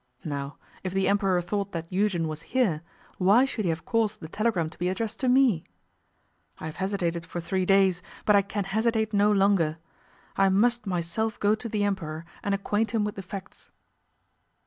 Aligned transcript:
Now, 0.25 0.57
if 0.83 0.93
the 0.95 1.07
Emperor 1.07 1.39
thought 1.43 1.73
that 1.73 1.85
Eugen 1.93 2.27
was 2.27 2.41
here, 2.57 2.81
why 3.19 3.45
should 3.45 3.65
he 3.65 3.69
have 3.69 3.85
caused 3.85 4.19
the 4.19 4.27
telegram 4.27 4.67
to 4.71 4.79
be 4.79 4.89
addressed 4.89 5.19
to 5.19 5.29
me? 5.29 5.63
I 6.57 6.65
have 6.65 6.77
hesitated 6.77 7.23
for 7.23 7.39
three 7.39 7.67
days, 7.67 8.01
but 8.25 8.35
I 8.35 8.41
can 8.41 8.63
hesitate 8.63 9.13
no 9.13 9.31
longer. 9.31 9.77
I 10.35 10.49
must 10.49 10.87
myself 10.87 11.39
go 11.39 11.53
to 11.53 11.69
the 11.69 11.83
Emperor 11.83 12.25
and 12.41 12.55
acquaint 12.55 12.95
him 12.95 13.03
with 13.05 13.13
the 13.13 13.21
facts. 13.21 13.69